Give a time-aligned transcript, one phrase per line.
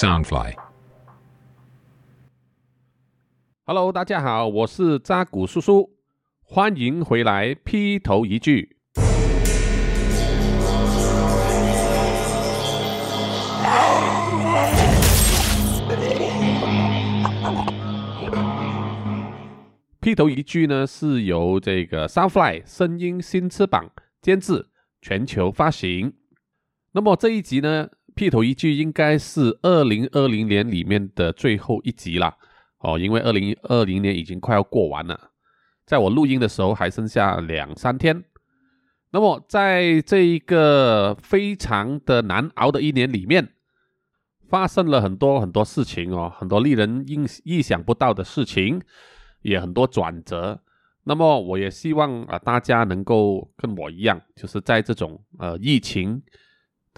[0.00, 0.54] Soundfly。
[3.66, 5.90] Hello，大家好，我是扎古叔叔，
[6.42, 8.78] 欢迎回来劈头一句。
[20.00, 23.90] 劈头一句呢，是由这个 Soundfly 声音新翅膀
[24.22, 24.70] 监制，
[25.02, 26.14] 全球发行。
[26.92, 27.88] 那么这一集呢，
[28.20, 32.36] 劈头一句应该是二零二零年里面的最后一集了
[32.80, 35.18] 哦，因为二零二零年已经快要过完了，
[35.86, 38.22] 在我录音的时候还剩下两三天。
[39.10, 43.54] 那么在这一个非常的难熬的一年里面，
[44.50, 48.82] 发生了很多很多事情哦，很多令人意意想不到的事情。
[49.40, 50.60] 也很多转折，
[51.04, 56.22] 那么我也希望啊，大家能够跟我一样，就是在这种呃疫情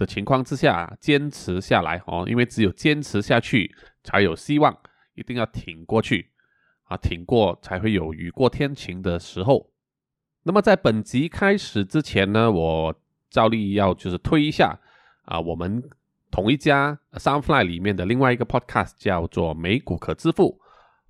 [0.03, 3.73] 的情况之下坚持下来哦，因为只有坚持下去
[4.03, 4.77] 才有希望，
[5.15, 6.29] 一定要挺过去
[6.83, 9.69] 啊，挺过才会有雨过天晴的时候。
[10.43, 12.95] 那么在本集开始之前呢，我
[13.29, 14.77] 照例要就是推一下
[15.25, 15.81] 啊，我们
[16.29, 20.59] 同一家 Sunfly 里面的另外一个 Podcast 叫做美股可支付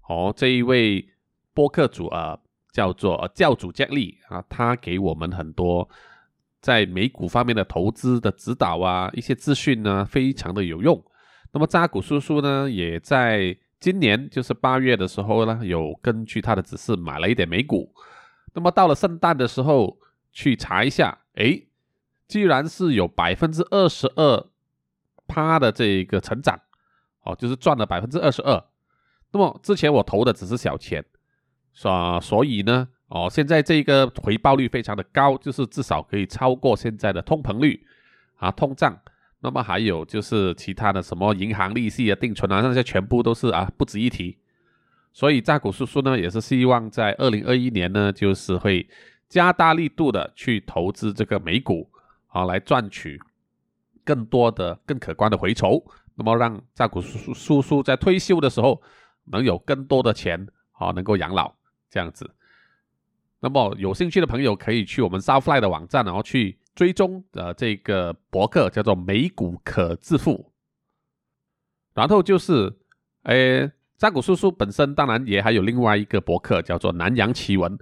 [0.07, 1.09] 哦，这一位。
[1.55, 2.35] 播客主啊，
[2.71, 5.87] 叫做教主杰利啊，他给我们很多
[6.63, 11.03] 在美股方面的投资的指导啊，一些资讯呢，非常的有用。
[11.51, 17.93] 那么扎古叔叔呢，也在今年就是八月的时候呢，有根据他的指示买了一点美股。
[18.53, 19.99] 那么到了圣诞的时候
[20.31, 21.67] 去查一下，诶，
[22.29, 24.47] 居然是有百分之二十二
[25.27, 26.57] 趴的这个成长
[27.23, 28.63] 哦，就是赚了百分之二十二。
[29.33, 31.03] 那么之前我投的只是小钱。
[31.75, 37.85] 所所以呢，哦，现在这个回报率非常的高，就是至少可以超过现在的通膨率
[38.37, 38.99] 啊，通胀。
[39.41, 44.35] 那么还有就是其他的什么银行利息啊、定存啊，那些全部都是啊不值一提。
[45.11, 48.89] 所以扎古叔叔呢，也是希望在二零二一年呢，就是会
[49.29, 51.87] 加大力度的去投资这个美股
[52.29, 53.21] 啊，来赚取
[54.03, 55.85] 更多的、更可观的回酬。
[56.15, 58.81] 那么让扎古叔叔叔叔在退休的时候
[59.25, 61.53] 能有更多的钱啊，能够养老。
[61.91, 62.27] 这样子，
[63.43, 70.53] 那么有兴趣的朋友可以去我们 Southfly 的网站，然后去追踪呃这个博客，叫做美股可致富。
[71.93, 72.73] 然后就是，
[73.23, 77.77] 诶，扎古叔叔本身当然也还有另外一个博客，叫做南洋奇闻。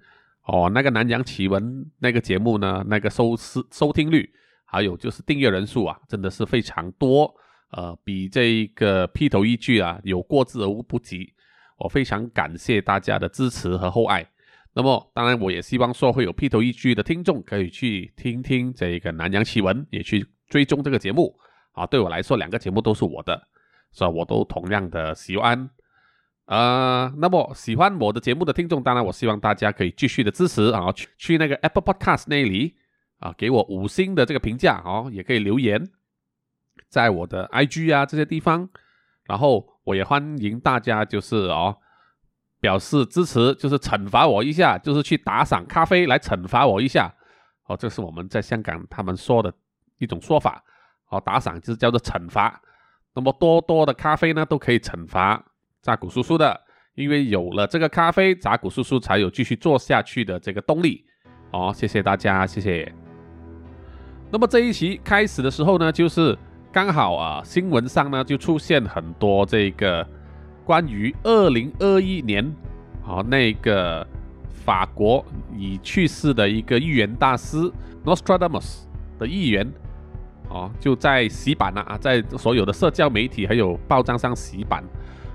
[0.46, 4.28] 哦，那个南洋奇闻那个节目呢，那个收视收听率，
[4.66, 7.32] 还有就是订阅人数啊，真的是非常多，
[7.70, 11.32] 呃，比这一个劈头一句啊有过之而无不及。
[11.78, 14.28] 我非常感谢大家的支持和厚爱。
[14.74, 21.36] 那么，当然，我也希望说会有披头一句的听众可以去听听这个南洋奇闻，也去追踪这个节目。
[21.74, 23.48] 啊，对我来说，两个节目都是我的，
[23.92, 25.70] 所以我都同样的喜欢。
[26.46, 32.76] 呃，那么喜欢我的节目的听众，当然我希望大家可以继续的支持啊，去去那个 Apple Podcast 那里
[33.20, 35.90] 啊，给我五星的这个评价哦，也可以留言
[36.90, 38.70] 在我的 IG 啊这些地方，
[39.26, 39.68] 然后。
[39.84, 41.76] 我也欢迎大家，就是哦，
[42.62, 47.14] 表示支持，就是惩罚我一下，就是去打赏咖啡来惩罚我一下。
[47.66, 49.52] 哦，这是我们在香港他们说的
[49.98, 50.64] 一种说法。
[51.10, 52.62] 哦，打赏就是叫做惩罚。
[53.14, 55.44] 那么多多的咖啡呢，都可以惩罚
[55.82, 56.58] 扎古叔叔的，
[56.96, 61.04] 因为有了这个咖啡，扎古叔叔才有继续做下去的这个动力。
[61.52, 62.90] 哦，谢谢大家，谢谢。
[64.32, 66.38] 那么这一期开始的时候呢，就是。
[66.74, 70.08] 刚好啊，新闻上呢就出现很多这个
[70.72, 72.42] 关于二零二一年
[73.06, 74.08] 啊那个
[74.64, 75.22] 法国
[75.54, 77.70] 已去世的一个预言大师
[78.06, 78.84] Nostradamus
[79.20, 79.70] 的预言
[80.48, 84.82] 哦，就在洗版了啊，在所有的社交媒体还有报章上洗版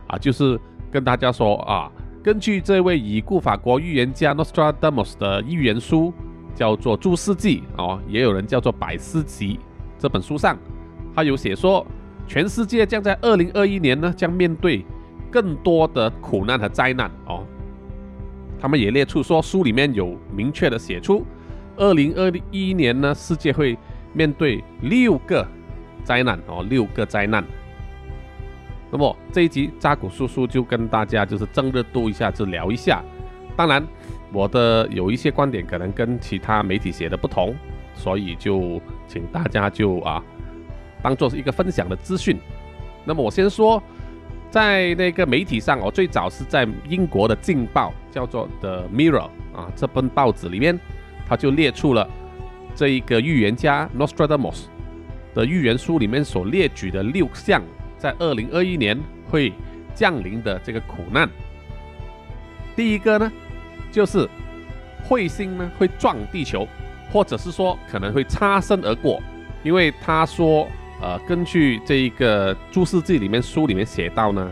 [0.06, 0.58] 啊，就是
[0.90, 1.92] 跟大家说啊，
[2.22, 6.14] 根据这位已故法国预言家 Nostradamus 的预言书，
[6.54, 9.56] 叫做《注世纪》哦，也有人叫做《百世集》
[9.98, 10.56] 这本书上。
[11.14, 11.86] 他有写说，
[12.26, 14.82] 全世界将在二零二一年呢，将面对
[15.30, 17.44] 更多的苦难和灾难哦。
[18.58, 21.24] 他们也列出说，书里面有明确的写出，
[21.76, 23.76] 二零二一年呢，世界会
[24.12, 25.46] 面对六个
[26.02, 27.44] 灾难哦，六个灾难。
[28.90, 33.04] 那么这一集扎古叔叔就跟大家就是争热度一下，就聊一下。
[33.56, 33.86] 当然，
[34.32, 37.54] 我的有一些观点可能跟其他媒体写的不同，
[37.94, 40.22] 所以就请大家就啊。
[41.02, 42.38] 当做是一个分享的资讯，
[43.04, 43.82] 那么我先说，
[44.56, 50.80] 在那个媒体上，我最早是在英国的《镜报》叫做《The Mirror》啊，这本报纸里面，
[51.28, 52.08] 他就列出了
[52.74, 54.62] 这一个预言家 Nostradamus
[55.34, 57.60] 的预言书里面所列举的六项，
[57.98, 58.96] 在在二零二一年
[59.28, 59.52] 会
[59.94, 61.28] 降临的这个苦难。
[62.76, 63.32] 第一个呢，
[63.90, 64.28] 就是
[65.08, 66.66] 彗星呢会撞地球，
[67.12, 69.20] 或者是说可能会擦身而过，
[69.64, 70.68] 因为他说，
[71.00, 74.50] 呃，根据这一个注释记里面书里面写到呢，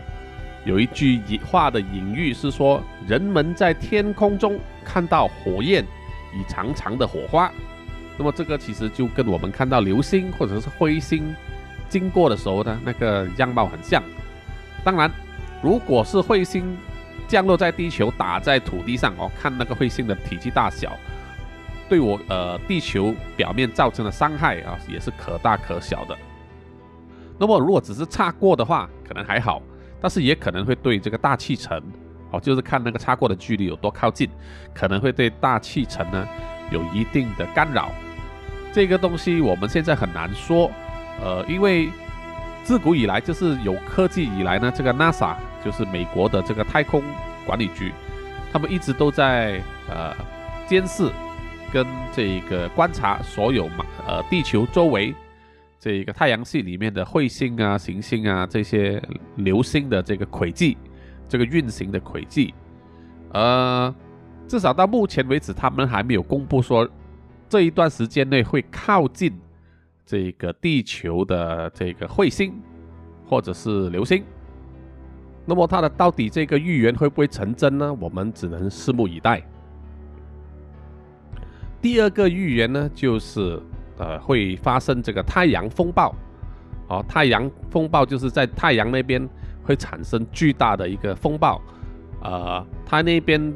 [0.63, 5.83] 有一句话的隐喻是说，人们在天空中看到火焰
[6.33, 7.51] 与长长的火花，
[8.17, 11.33] 那么这个其实就跟我们看到流星或者是彗星
[11.89, 14.03] 经过的时候呢，那个样貌很像。
[14.83, 15.09] 当然，
[15.63, 16.77] 如果是彗星，
[17.27, 20.95] 降落在地球，打在土地上哦，看那个彗星的体积大小，
[21.89, 26.15] 对我呃地球表面造成的伤害啊，也是可大可小的。
[27.37, 29.61] 那么如果只是擦过的话，可能还好，
[30.01, 31.81] 但是也可能会对这个大气层
[32.31, 34.29] 哦，就是看那个擦过的距离有多靠近，
[34.73, 36.27] 可能会对大气层呢
[36.71, 37.91] 有一定的干扰。
[38.71, 40.69] 这个东西我们现在很难说，
[41.21, 41.89] 呃，因为
[42.63, 45.35] 自古以来就是有科技以来呢，这个 NASA。
[45.65, 47.01] 就是美国的这个太空
[47.43, 47.91] 管理局，
[48.53, 49.59] 他们一直都在
[49.89, 50.15] 呃
[50.67, 51.09] 监视
[51.73, 51.83] 跟
[52.13, 55.15] 这个观察所有嘛呃地球周围
[55.85, 58.99] 这一个太阳系里面的彗星啊、行星啊这些
[59.35, 60.75] 流星的这个轨迹，
[61.29, 62.55] 这个运行的轨迹，
[63.33, 63.93] 呃，
[64.47, 66.89] 至少到目前为止，他们还没有公布说
[67.47, 69.31] 这一段时间内会靠近
[70.07, 72.59] 这个地球的这个彗星
[73.23, 74.23] 或者是流星。
[75.45, 77.95] 那么它的到底这个预言会不会成真呢？
[77.99, 79.39] 我们只能拭目以待。
[81.79, 83.61] 第二个预言呢，就是
[83.97, 86.13] 呃会发生这个太阳风暴。
[86.87, 89.27] 哦，太阳风暴就是在太阳那边
[89.63, 91.61] 会产生巨大的一个风暴。
[92.21, 93.53] 呃，它那边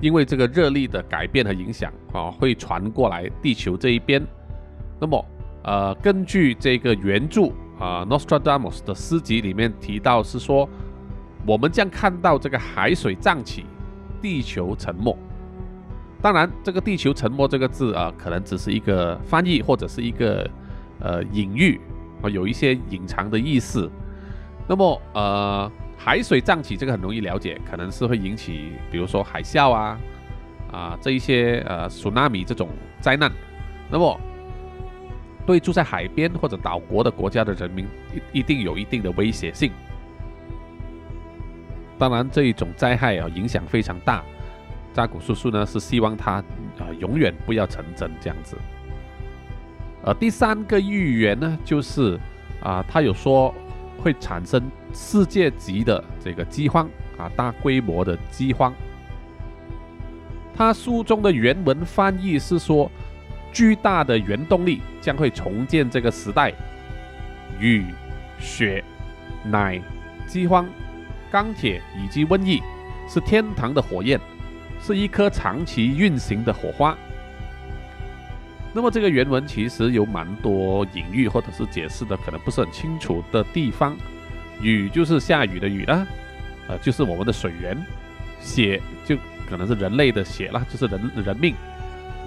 [0.00, 4.22] 因为这个热力的改变和影响啊，会传过来地球这一边。
[5.00, 5.24] 那么
[5.64, 7.46] 呃，根据这个原著
[7.78, 10.68] 啊，《Nostradamus》的诗集里面提到是说。
[11.44, 13.66] 我们将看到这个海水涨起，
[14.20, 15.18] 地球沉没。
[16.22, 20.48] 当然，这个“地球沉没”这个字啊，可能只是一个翻译或者是一个
[21.00, 21.80] 呃隐喻
[22.22, 23.90] 啊，有一些隐藏的意思。
[24.68, 29.98] 那么，呃，海水涨起这个很容易了解，可能是会引起，比如说海啸啊
[30.70, 32.68] 啊这一些呃苏纳米这种
[33.00, 33.28] 灾难。
[33.90, 34.20] 那么，
[35.44, 37.84] 对住在海边或者岛国的国家的人民，
[38.32, 39.72] 一一定有一定的威胁性。
[41.98, 44.22] 当然，这一种灾害啊，影响非常大。
[44.92, 46.32] 扎古叔叔呢是希望他
[46.78, 48.56] 啊永远不要成真这样子。
[50.04, 52.18] 呃，第三个预言呢，就是
[52.62, 53.54] 啊，他有说
[53.98, 54.60] 会产生
[54.92, 58.74] 世界级的这个饥荒啊，大规模的饥荒。
[60.54, 62.90] 他书中的原文翻译是说，
[63.52, 66.52] 巨大的原动力将会重建这个时代，
[67.58, 67.86] 雨、
[68.38, 68.84] 雪、
[69.44, 69.80] 奶、
[70.26, 70.66] 饥荒。
[71.30, 72.60] 钢铁以及瘟疫
[73.08, 74.20] 是天堂的火焰，
[74.82, 76.96] 是一颗长期运行的火花。
[78.74, 83.96] 那么这个原文其实有蛮多隐喻或者是解释的，可能不是很清楚的地方。
[84.60, 86.06] 雨就是下雨的雨啦，
[86.68, 87.76] 呃，就是我们的水源；
[88.40, 89.16] 血就
[89.48, 91.54] 可能是人类的血啦，就是人人命；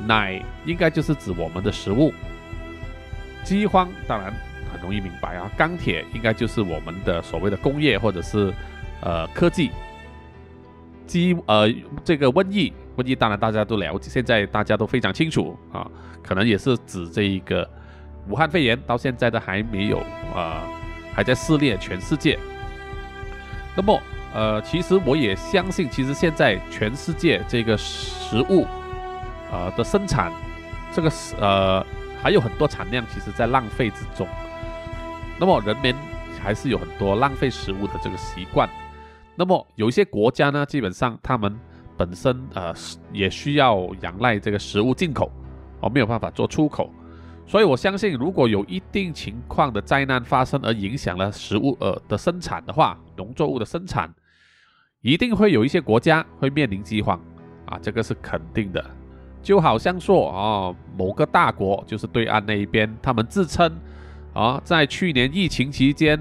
[0.08, 2.12] 奶应该就是指我们的食物；
[3.44, 4.34] 饥荒当然
[4.72, 8.54] 很容易明白啊，钢铁应该就是我们的所谓的工业或者是。
[9.02, 9.70] 呃，科技，
[11.06, 11.68] 饥呃，
[12.04, 15.88] 这个瘟疫，瘟疫当然大家都了解，现在大家都非常清楚啊，
[16.24, 17.68] 可能也是指这一个
[18.28, 20.00] 武汉肺炎，到现在都还没有
[20.34, 20.64] 啊，
[21.14, 22.40] 还在肆虐全世界。
[23.76, 24.02] 那么，
[24.34, 28.66] 呃，其实我也相信，其实现在全世界这个食物
[29.52, 30.32] 呃的生产，
[30.94, 31.86] 这个呃
[32.22, 34.28] 还有很多产量，其实在浪费之中。
[35.38, 35.94] 那么，人们
[36.42, 38.70] 还是有很多浪费食物的这个习惯。
[39.36, 41.60] 那么有一些国家呢，基本上他们
[41.98, 42.74] 本身呃
[43.12, 45.30] 也需要仰赖这个食物进口，
[45.82, 46.90] 哦没有办法做出口，
[47.46, 54.10] 所以我相信如果有一定情况的灾难发生而影响了食物呃的生产的话，农作物的生产，
[55.02, 57.20] 一定会有一些国家会面临饥荒
[57.66, 58.84] 啊，这个是肯定的。
[59.44, 63.72] 就好像说啊，某个大国就是对岸那一边，他们自称
[64.34, 66.18] 啊，在去年疫情期间。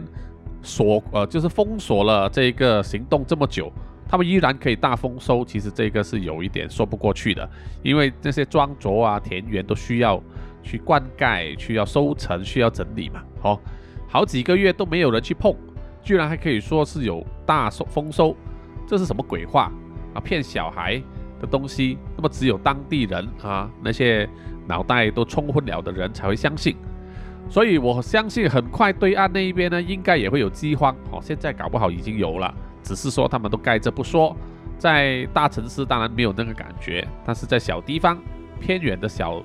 [0.64, 3.70] 锁呃，就是封锁了这个行动这么久，
[4.08, 5.44] 他们依然可以大丰收。
[5.44, 7.48] 其实这个是有一点说不过去的，
[7.82, 10.20] 因为这些庄稼啊、田园都需要
[10.62, 13.22] 去灌溉、需要收成、需要整理嘛。
[13.40, 13.60] 好，
[14.08, 15.54] 好几个月都没有人去碰，
[16.02, 18.34] 居然还可以说是有大收丰收，
[18.86, 19.70] 这是什么鬼话
[20.14, 20.20] 啊？
[20.20, 21.00] 骗小孩
[21.40, 24.28] 的东西，那么只有当地人啊，那些
[24.66, 26.74] 脑袋都冲昏了的人才会相信。
[27.48, 31.20] 所以我相信很快对岸那一边呢，应该也会有饥荒哦。
[31.22, 34.36] 现在搞不好已经有了，只是说他们都盖着不说。
[34.76, 38.18] 在大城市当然没有那个感觉，但是在小地方、
[38.60, 39.40] 偏远的小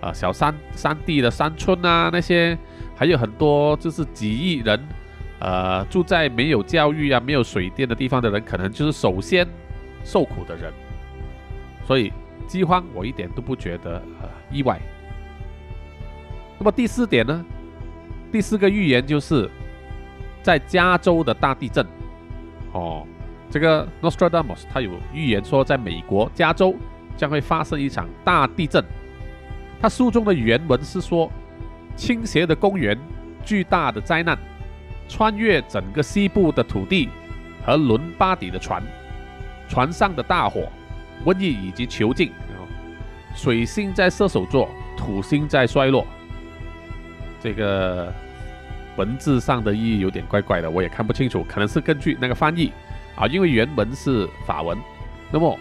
[0.00, 2.56] 呃小山山地的山村啊，那些
[2.94, 4.80] 还有很多就是几亿人，
[5.40, 9.46] 呃住在没有教育啊、没有水电的地方的人，可能就是首先
[10.04, 10.72] 受苦的人。
[11.84, 12.12] 所以
[12.46, 14.80] 饥荒我一点都不觉得呃意外。
[16.58, 17.44] 那么第四点呢？
[18.32, 19.48] 第四个预言就是
[20.42, 21.86] 在加州的大地震。
[22.72, 23.06] 哦，
[23.48, 26.74] 这个 Nostradamus 他有预言说，在美国加州
[27.16, 28.84] 将会发生一场大地震。
[29.80, 31.30] 他书中的原文是说，
[31.96, 32.98] 倾斜的公园、
[33.44, 34.36] 巨大的灾难、
[35.08, 37.08] 穿越整个西部的土地
[37.64, 38.82] 和伦巴底的船、
[39.68, 40.68] 船上的大火、
[41.24, 42.32] 瘟疫以及囚禁。
[43.34, 46.04] 水星在射手座，土星在衰落。
[47.40, 48.12] 这个
[48.96, 52.72] 文字上的意义有点怪怪的，我也看不清楚，可能是根据那个翻译
[53.14, 54.76] 啊，因为原文是法文，
[55.30, 55.58] 那么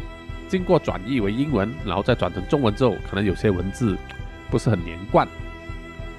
[0.47, 3.97] 经过转译为英文，然后再转成中文之后，可能有些文字
[4.49, 5.27] 不是很连贯。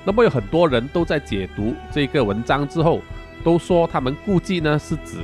[0.04, 3.02] 那么有很多人都在解读这个文章之后，
[3.42, 5.18] 都说他们估计呢是指，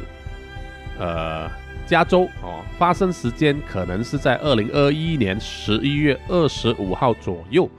[0.98, 1.50] 呃，
[1.86, 7.70] 加州哦，发生时间可能是在二零二一年十一月二十五号左右。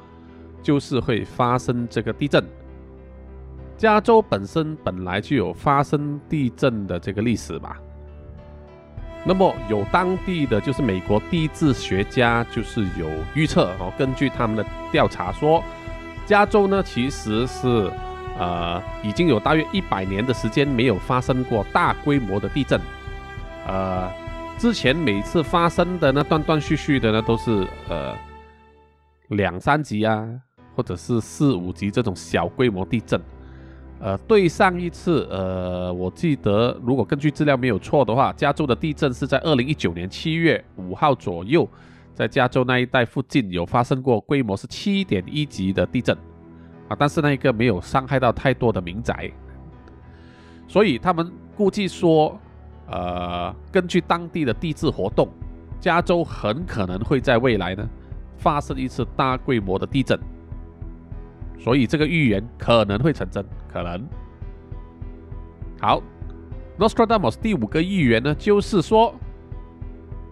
[0.66, 2.44] 就是会发生这个地震。
[3.78, 7.78] 加州本身本来就有发生地震的这个历史吧。
[9.24, 15.64] 那么有当地的就是美国地质学家就是有预测哦，根据他们的调查说，
[16.26, 17.92] 加州呢其实是
[18.40, 22.82] 呃已经有大约一百年的时间没有发生过大规模的地震。
[23.68, 24.10] 呃，
[24.58, 28.16] 之前每次发生的那断断续续的呢都是呃
[29.30, 30.26] 两三级啊。
[30.76, 33.20] 或者是四五级这种小规模地震，
[34.00, 41.68] 呃，对上一次，呃，我记得如果根据资料没有错的话，加州的地震是在二零一九年七月五号左右，
[42.14, 46.16] 在加州那一带附近有发生过规模是七点一级的地震，
[46.90, 49.32] 啊，但是那一个没有伤害到太多的民宅，
[50.68, 52.38] 所以他们估计说，
[52.88, 55.30] 呃，根据当地的地质活动，
[55.80, 57.88] 加州很可能会在未来呢
[58.38, 60.20] 发生一次大规模的地震。
[61.60, 64.08] 所以这个预言可能会成真，可能。
[65.80, 66.02] 好
[66.78, 69.14] ，Nostradamus 第五个预言呢，就是说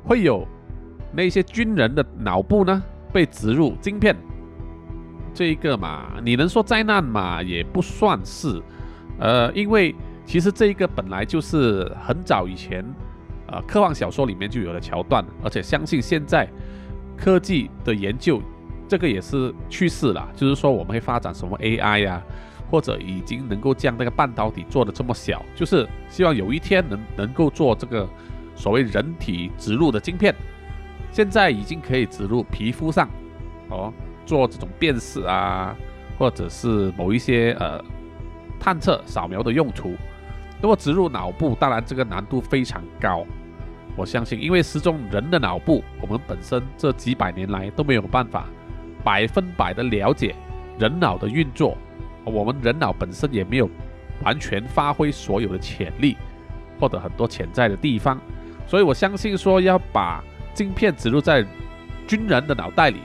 [0.03, 0.47] 会有
[1.11, 4.15] 那些军人的脑部呢被植入晶片。
[5.33, 8.61] 这一个嘛，你能说灾难嘛，也不算是。
[9.19, 12.85] 呃，因为其实这一个本来就是很早以前，
[13.47, 16.47] 呃，科幻小说里面就有的桥段，而且相信现在
[17.17, 18.41] 科技的研究。
[18.87, 22.21] 这个也是趋势了，就是说我们会发展什么 AI 呀，
[22.69, 28.07] 或者已经能够将那个半导体做的这么小，就是希望有一天能能够做这个
[28.55, 30.33] 所谓人体植入的晶片。
[31.11, 33.07] 现在已经可以植入皮肤上，
[33.69, 33.93] 哦，
[34.25, 35.75] 做这种辨识啊，
[36.17, 37.79] 或者是某一些呃
[38.59, 39.95] 探测扫描的用途。
[40.61, 43.25] 那么植入脑部，当然这个难度非常高，
[43.95, 48.47] 我相信，因为始终人的脑部，我们本身这几百年来都没有办法。
[49.03, 50.33] 百分百的了解
[50.79, 51.77] 人脑的运作，
[52.23, 53.69] 我们人脑本身也没有
[54.23, 56.17] 完全发挥所有的潜力，
[56.79, 58.19] 或者很多潜在的地方，
[58.65, 61.45] 所以我相信说要把晶片植入在
[62.07, 62.99] 军人的脑袋里，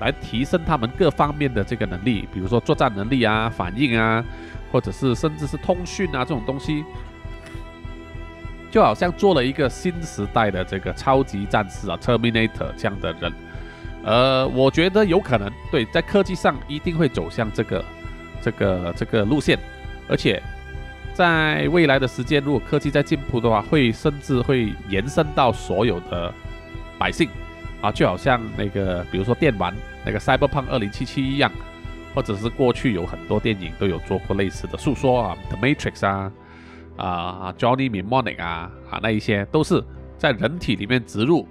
[0.00, 4.24] 来提升他们各方面的这个能力，比如说作战能力啊、反应啊，
[4.72, 6.84] 或者是甚至是通讯啊这种东西，
[8.70, 13.32] 就好像做了一个新时代的这个超级战士啊，Terminator 这样的人。
[14.08, 17.84] 呃，我觉得有可能，对，在科技上一定会走向这个、
[18.40, 19.58] 这个、这个路线，
[20.08, 20.42] 而且
[21.12, 26.32] 在未来的时间，如果科技在进步的话，会甚至会延伸到所有的
[26.98, 27.28] 百姓
[27.82, 29.74] 啊，就好像那个，比如说电玩
[30.06, 31.52] 那个《Cyberpunk 2077》一样，
[32.14, 36.32] 或者是过去有很多电影都有做过类似的诉说啊，《The Matrix》啊，
[36.96, 39.84] 啊，《Johnny Mnemonic》啊，啊，那一些都是
[40.16, 41.46] 在人体里面植入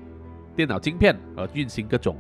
[0.56, 2.18] 电脑晶片而运行各种。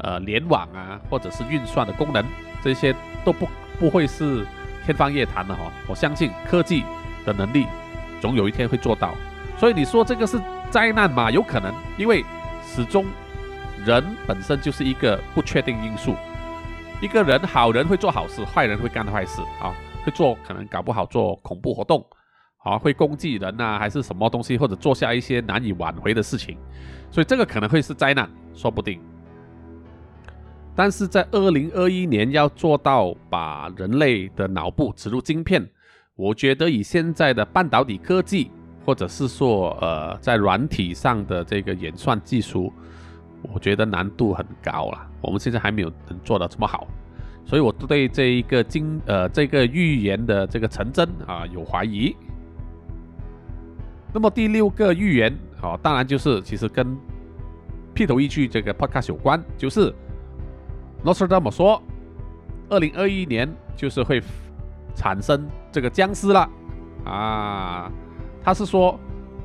[0.00, 2.24] 呃，联网啊，或者是运算的功能，
[2.62, 4.46] 这些都不不会是
[4.86, 5.70] 天方夜谭的哈。
[5.88, 6.84] 我相信科技
[7.24, 7.66] 的能力，
[8.20, 9.14] 总有一天会做到。
[9.56, 10.40] 所以你说这个是
[10.70, 11.30] 灾难嘛？
[11.30, 12.24] 有可能，因为
[12.62, 13.04] 始终
[13.84, 16.14] 人本身就是一个不确定因素。
[17.00, 19.74] 一个人好人会做好事，坏人会干坏事啊，
[20.04, 22.04] 会做可能搞不好做恐怖活动，
[22.62, 26.56] 啊，会攻击人呐，还是什么东西，或者做下一些难以挽回的事情。
[27.10, 29.00] 所以这个可能会是灾难，说不定。
[30.78, 35.68] 但是在二零二一年要做到把人类的脑部植入晶片，
[36.14, 38.52] 我觉得以现在的半导体科技，
[38.86, 42.72] 或者是说呃在软体上的这个演算技术，
[43.52, 45.04] 我觉得难度很高了。
[45.20, 46.86] 我们现在还没有能做到这么好，
[47.44, 52.14] 所以我对这一个经呃这个预言的这个成真啊有怀疑。
[54.14, 56.96] 那么第六个预言啊，当然就是其实跟
[57.92, 59.92] 劈头一句这个 podcast 有关，就是。
[61.08, 61.82] 诺斯这么说，
[62.68, 64.22] 二零二一年就是会
[64.94, 66.46] 产生这个僵尸了
[67.06, 67.90] 啊！
[68.44, 69.00] 他是说，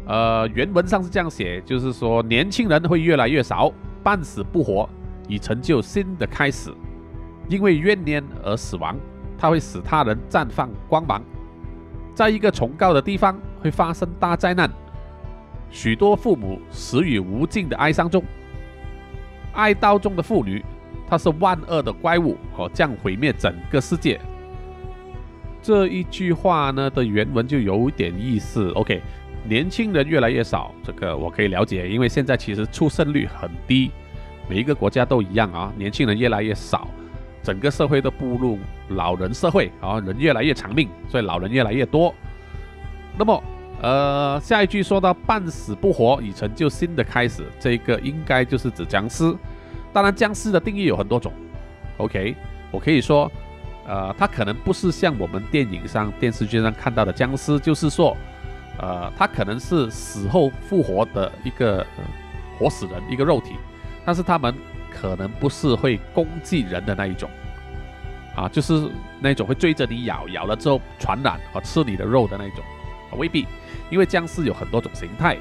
[0.05, 3.71] 呃，原文上是这样写，就是说年轻人会越来越少，
[4.03, 4.89] 半死不活，
[5.29, 6.69] 以成就新的开始。
[7.47, 8.99] 因为怨念而死亡，
[9.37, 11.23] 它会使他人绽放光芒。
[12.13, 14.69] 在一个崇高的地方会发生大灾难，
[15.69, 18.21] 许多父母死于无尽的哀伤中，
[19.53, 20.61] 哀悼中的妇女。
[21.13, 24.19] 它是万恶的怪物，哦，将毁灭整个世界。
[25.61, 28.71] 这一句话呢的原文就有点意思。
[28.71, 28.99] OK，
[29.47, 33.91] 年轻人越来越少，这个我可以了解，因为现在其实出生率很低，
[34.49, 36.87] 每一个国家都一样啊，年轻人越来越少，
[37.43, 42.11] 整个社会都步入老人社会啊，人越来越长命，所以老人越来越多。
[43.15, 43.43] 那么，
[43.83, 49.31] 呃，下一句说到半死不活，已成就新的开始，这个应该就是指僵尸。
[49.93, 51.31] 当然，僵尸的定义有很多种。
[51.97, 52.35] OK，
[52.71, 53.31] 我可以说，
[53.85, 58.17] 呃，它可能不是像我们电影上、电视剧上看到的僵尸，就是说，
[58.79, 61.85] 呃，它可能是死后复活的一个
[62.57, 63.53] 活死人，一个肉体，
[64.03, 64.51] 但是他们
[64.91, 67.29] 可能不是会攻击人的那一种，
[68.35, 68.89] 啊，就是
[69.21, 72.65] 那种会追着你咬，咬了之后传染和吃你的肉的那一种，
[73.15, 73.45] 未必，
[73.91, 75.37] 因为僵尸有很多种形态，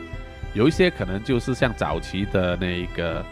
[0.52, 3.24] 有一些可能就是像早期的那个。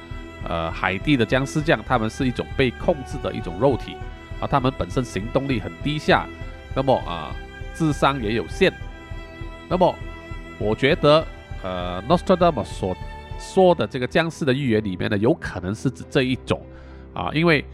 [0.42, 3.96] 呃，海地的僵尸将，他们是一种被控制的一种肉体，
[4.40, 6.26] 啊，他们本身行动力很低下，
[6.74, 7.30] 那么啊，
[7.74, 8.72] 智商也有限。
[9.68, 9.94] 那么，
[10.58, 11.24] 我觉得，
[11.62, 12.96] 呃，Nostradamus 所
[13.38, 16.60] 说的这个僵尸的预言里面呢，有可能是指这一种，
[17.12, 17.64] 啊，因为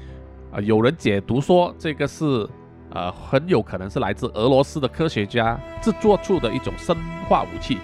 [0.53, 2.49] 啊，有人解读说这个是，
[2.91, 6.97] 呃，很有可能是来自俄罗斯的科学家制作出的一种生
[7.29, 7.79] 化武器，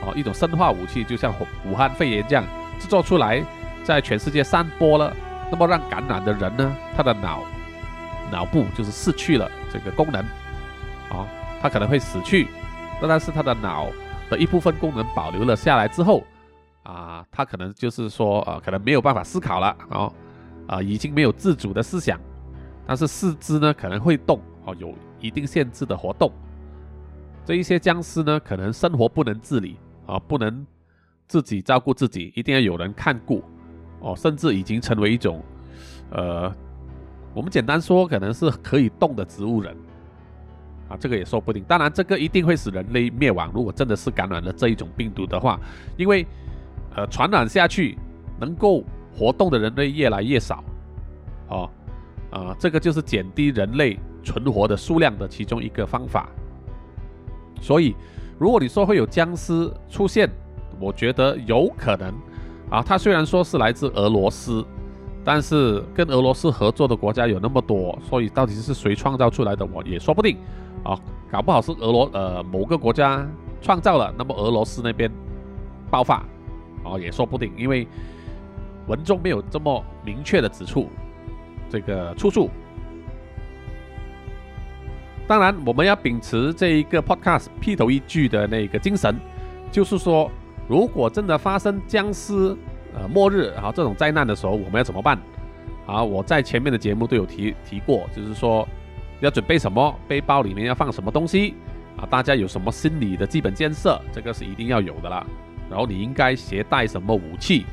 [0.00, 1.32] 哦，一种生化武器，就像
[1.66, 2.42] 武汉肺炎这样
[2.80, 3.44] 制作出来。
[3.84, 5.14] 在全世界散播了，
[5.50, 7.42] 那么让感染的人呢，他的脑
[8.30, 10.22] 脑部就是失去了这个功能，
[11.10, 11.26] 啊，
[11.60, 12.46] 他可能会死去，
[13.00, 13.88] 那但是他的脑
[14.30, 16.22] 的一部分功能保留了下来之后，
[16.84, 20.12] 啊，他可能就是说，呃，可能没有办法思考了，哦，
[20.66, 22.18] 啊，已经没有自主的思想，
[22.86, 26.32] 但是四肢呢可能会动，哦，有一定限制的活动，
[27.44, 30.64] 这一些僵尸呢，可能生活不能自理，啊，不能
[31.26, 33.42] 自己照顾自己，一定要有人看顾。
[34.02, 35.40] 哦，甚至已经成为一种，
[36.10, 36.52] 呃，
[37.32, 39.72] 我们简单说，可能是可以动的植物人，
[40.88, 41.62] 啊，这个也说不定。
[41.68, 43.48] 当然，这个一定会使人类灭亡。
[43.54, 45.56] 如果真的是感染了这一种病毒的话，
[45.96, 46.26] 因为，
[46.96, 47.96] 呃，传染下去，
[48.40, 48.82] 能够
[49.16, 50.64] 活动的人类越来越少，
[51.48, 51.70] 哦，
[52.32, 56.28] 啊，这个就是减低人类存活的数量的其中一个方法。
[57.60, 57.94] 所以，
[58.36, 60.28] 如果你说会有僵尸出现，
[60.80, 62.12] 我觉得有可能。
[62.72, 64.64] 啊，他虽然说是来自俄罗斯，
[65.22, 70.38] 但是跟俄罗斯合作的国家有那么多，所以到底是谁创造出来的，我也说不定。
[70.82, 70.98] 啊，
[71.30, 73.28] 搞不好是俄罗呃某个国家
[73.60, 75.12] 创造了，那么俄罗斯那边
[75.90, 76.24] 爆发，
[76.82, 77.86] 哦也说不定，因为
[78.86, 80.88] 文中没有这么明确的指出
[81.68, 82.48] 这个出处。
[85.28, 89.14] 当然，我们要秉持这一个 podcast 劈头一句的那个精神，
[89.70, 90.30] 就是说。
[90.68, 92.56] 如果真的发生僵尸、
[92.94, 95.18] 呃末日，然后这种灾难的时候，我们要怎么办？
[95.86, 98.66] 啊，我在前面的节目都有提提过，就是说
[99.20, 101.54] 要准备什么，背包里面要放什么东西
[101.96, 105.26] 啊，大家有什么心理的基本建设，这个是一定要有的啦。
[105.68, 107.66] 然后你应该携带什么武器？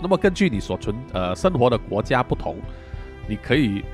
[0.00, 2.56] 那么根据你所存呃生活的国家不同，
[3.28, 3.84] 你可以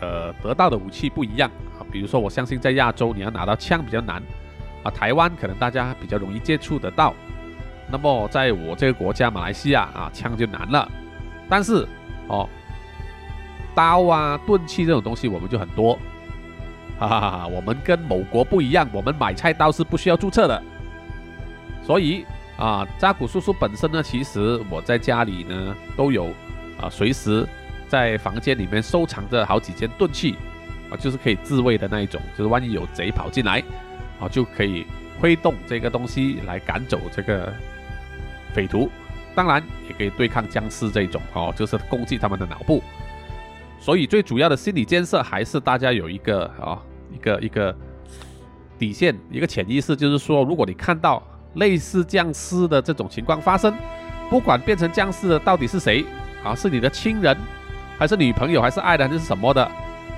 [0.00, 1.86] 呃得到的武器不一样啊。
[1.92, 4.22] 比如说，我相信在亚洲，你要拿到枪比较难。
[4.84, 7.12] 啊，台湾可能大家比较容易接触得到，
[7.90, 10.88] 那么在我这个国家马来西亚啊，枪就难了。
[11.48, 11.86] 但是
[12.28, 12.48] 哦，
[13.74, 15.98] 刀啊、钝器这种东西我们就很多，
[16.98, 17.46] 哈哈哈！
[17.46, 20.62] 我们跟某国不一样，我们买菜刀是不需要注册的。
[21.82, 22.24] 所以
[22.56, 26.26] 啊，扎古叔叔本身呢，其实我在家里呢都有
[26.80, 27.46] 啊，随时
[27.88, 30.34] 在房间里面收藏着好几件钝器
[30.90, 33.62] 啊，就是可以自卫的那一种，就是万一有贼跑进来。
[34.20, 34.86] 啊，就可以
[35.20, 37.52] 挥动这个东西来赶走这个
[38.52, 38.90] 匪徒，
[39.34, 42.82] 当然也可以对抗僵尸这种哦，就是攻击他们的脑部。
[43.80, 46.80] 所以最主要的心理建设还是大家有一个啊
[47.12, 47.76] 一个一个
[48.78, 51.22] 底线，一个潜意识，就是说，如果你看到
[51.54, 53.74] 类似僵尸的这种情况发生，
[54.30, 56.04] 不管变成僵尸的到底是谁
[56.42, 57.36] 啊，是你的亲人，
[57.98, 59.70] 还是女朋友，还是爱人，还是什么的，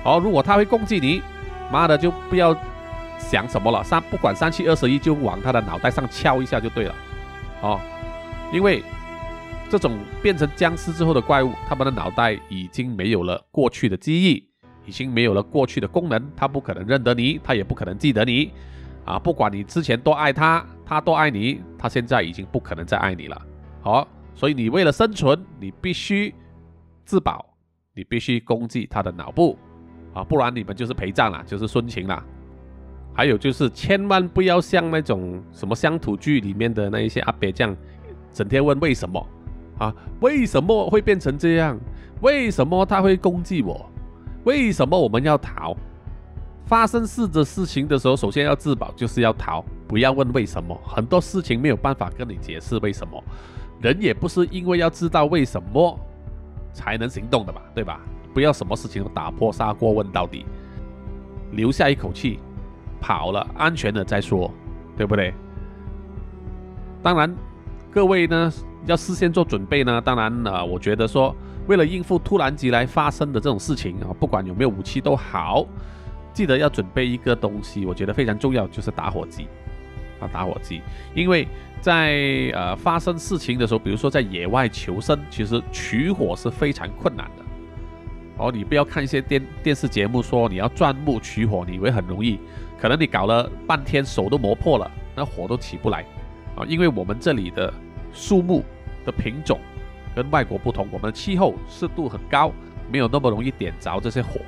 [0.03, 1.21] 哦，如果他会攻击你，
[1.69, 2.55] 妈的就不要
[3.17, 6.95] 想什么了，三不管三七二十一，就往他的脑袋上敲一下就对了，
[7.61, 7.79] 哦，
[8.53, 8.83] 因为
[9.69, 14.47] 这种变成僵尸之后的怪物，他们的脑袋已经没有了过去的记忆，
[14.85, 18.51] 已经没有了过去的功能，他不可能认得你，他也不可能记得你，
[19.03, 23.41] 啊，不管你之前多爱他，他多爱你，他现在已经不可能再爱你了。
[23.81, 26.33] 好，所以你为了生存，你必须
[27.03, 27.45] 自保，
[27.93, 29.57] 你必须攻击他的脑部
[30.13, 32.23] 啊，不然你们就是陪葬了，就是殉情了。
[33.17, 37.75] 还有就是千万不要像那种什么乡土剧里面的那一些阿伯这样，
[38.31, 39.27] 整天问为什么
[39.79, 39.91] 啊？
[40.19, 41.75] 为什么会变成这样？
[42.21, 43.89] 为什么他会攻击我？
[44.43, 45.75] 为什么我们要逃？
[46.67, 50.79] 发生事的事情的时候，首先要自保，就是要逃，不要问为什么。
[50.85, 53.23] 很多事情没有办法跟你解释为什么。
[53.81, 55.99] 人也不是因为要知道为什么
[56.71, 57.99] 才能行动的嘛，对吧？
[58.31, 60.45] 不要什么事情都打破砂锅问到底，
[61.53, 62.39] 留下一口气，
[62.99, 64.51] 跑了安全了再说，
[64.95, 65.33] 对不对？
[67.01, 67.33] 当然，
[67.91, 68.51] 各位呢
[68.85, 70.01] 要事先做准备呢。
[70.01, 71.35] 当然呢，我觉得说
[71.67, 75.65] 为了应付突然即来发生的这种事情啊，不管有没有武器都好，
[76.33, 79.47] 记得要准备一个东西，我觉得非常重要，就是打火机。
[80.19, 80.81] 啊，打火机，
[81.13, 81.47] 因为
[81.79, 87.45] 在呃发生事情的时候，比如说在野外求生，其实取火是非常困难的。
[88.39, 92.39] 哦，你不要看一些电电视节目说你要钻木取火，你以为很容易，
[92.77, 96.05] 可能你搞了半天手都磨破了，那火都起不来。
[96.55, 97.73] 啊，因为我们这里的
[98.11, 98.63] 树木
[99.05, 99.59] 的品种
[100.15, 102.51] 跟外国不同，我们的气候湿度很高，
[102.91, 104.39] 没有那么容易点着这些火，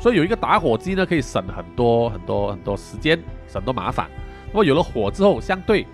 [0.00, 4.08] 所以有一个打火机呢，可以省很多很多很多时间，省多麻烦。
[4.50, 5.86] 那么有了火之后，相对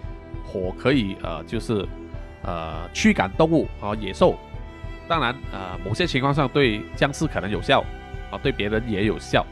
[0.45, 1.85] 火可以呃，就是
[2.43, 4.37] 呃驱赶动物啊野兽。
[5.09, 7.85] 当然呃，某些情况上对僵尸可能有效
[8.31, 9.45] 啊，对别人也有效。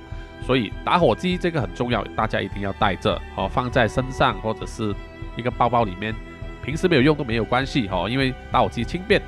[0.47, 4.95] 所以打火机这个很重要，大家一定要带着哦，放在身上或者是
[5.37, 6.15] 一个包包里面。
[6.65, 9.21] 平时没有用都没有关系哈，因为打火机轻便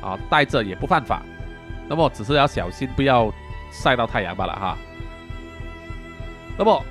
[0.00, 1.22] 啊，带着也不犯法。
[1.88, 3.32] 那么只是要小心不要
[3.70, 4.78] 晒到太阳罢了哈。
[6.56, 6.82] 那么。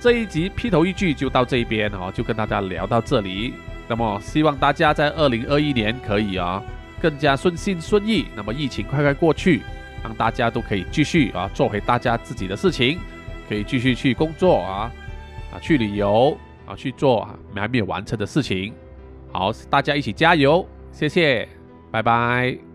[0.00, 3.52] 这一集劈头一句就到这边哦，就跟大家聊到这里。
[3.88, 6.62] 那么希望大家在二零二一年可以啊
[7.00, 8.28] 更加顺心顺意。
[8.36, 9.60] 那么疫情快快过去，
[10.04, 13.00] 让大家都可以继续啊做回大家自己的事情，
[13.48, 14.92] 可以继续去工作啊
[15.52, 18.74] 啊去旅游啊去做啊还没有完成的事情。
[19.32, 21.48] 好，大家一起加油，谢谢，
[21.90, 22.67] 拜拜。